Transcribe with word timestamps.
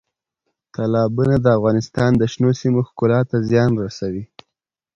تالابونه 0.73 1.35
د 1.41 1.45
افغانستان 1.57 2.11
د 2.17 2.21
شنو 2.31 2.51
سیمو 2.61 2.81
ښکلا 2.87 3.21
ته 3.29 3.37
زیان 3.49 3.71
رسوي. 3.83 4.23